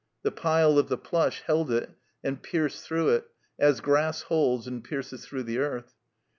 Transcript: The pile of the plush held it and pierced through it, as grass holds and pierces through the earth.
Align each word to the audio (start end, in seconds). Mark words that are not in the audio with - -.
The 0.23 0.31
pile 0.31 0.79
of 0.79 0.89
the 0.89 0.97
plush 0.97 1.41
held 1.41 1.69
it 1.71 1.91
and 2.23 2.41
pierced 2.41 2.83
through 2.83 3.09
it, 3.09 3.27
as 3.59 3.81
grass 3.81 4.23
holds 4.23 4.65
and 4.65 4.83
pierces 4.83 5.25
through 5.27 5.43
the 5.43 5.59
earth. 5.59 5.93